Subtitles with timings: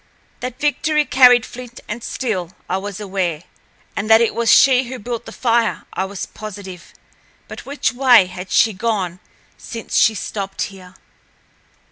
[0.39, 3.43] That Victory carried flint and steel I was aware,
[3.95, 6.95] and that it was she who built the fire I was positive.
[7.47, 9.19] But which way had she gone
[9.59, 10.95] since she stopped here?